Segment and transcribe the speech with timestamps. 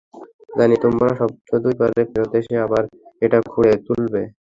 [0.57, 2.83] জানি, তোমরা সপ্তাহ দুই পরে ফেরত এসে আবার
[3.21, 4.21] এটা খুঁড়ে তুলবে।